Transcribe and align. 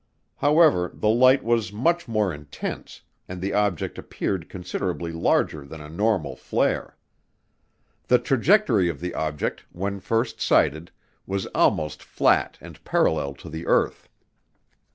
However, 0.37 0.89
the 0.95 1.09
light 1.09 1.43
was 1.43 1.71
much 1.71 2.07
more 2.07 2.33
intense 2.33 3.01
and 3.27 3.39
the 3.39 3.53
object 3.53 3.99
appeared 3.99 4.49
considerably 4.49 5.11
larger 5.11 5.63
than 5.63 5.79
a 5.79 5.89
normal 5.89 6.35
flare. 6.35 6.97
The 8.07 8.17
trajectory 8.17 8.89
of 8.89 8.99
the 8.99 9.13
object, 9.13 9.63
when 9.71 9.99
first 9.99 10.41
sighted, 10.41 10.89
was 11.27 11.45
almost 11.53 12.01
flat 12.01 12.57
and 12.59 12.83
parallel 12.83 13.35
to 13.35 13.47
the 13.49 13.67
earth. 13.67 14.09